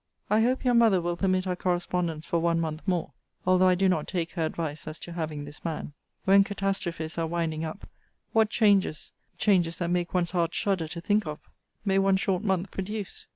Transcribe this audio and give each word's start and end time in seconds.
I 0.31 0.41
hope 0.41 0.65
your 0.65 0.73
mother 0.73 0.99
will 0.99 1.15
permit 1.15 1.45
our 1.45 1.55
correspondence 1.55 2.25
for 2.25 2.39
one 2.39 2.59
month 2.59 2.81
more, 2.87 3.13
although 3.45 3.67
I 3.67 3.75
do 3.75 3.87
not 3.87 4.07
take 4.07 4.31
her 4.31 4.43
advice 4.43 4.87
as 4.87 4.97
to 4.97 5.11
having 5.11 5.45
this 5.45 5.63
man. 5.63 5.93
When 6.25 6.43
catastrophes 6.43 7.19
are 7.19 7.27
winding 7.27 7.63
up, 7.63 7.87
what 8.33 8.49
changes 8.49 9.11
(changes 9.37 9.77
that 9.77 9.91
make 9.91 10.11
one's 10.11 10.31
heart 10.31 10.55
shudder 10.55 10.87
to 10.87 11.01
think 11.01 11.27
of,) 11.27 11.39
may 11.85 11.99
one 11.99 12.17
short 12.17 12.43
month 12.43 12.71
produce? 12.71 13.27